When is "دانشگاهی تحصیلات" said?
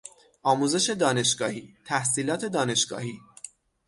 0.89-2.45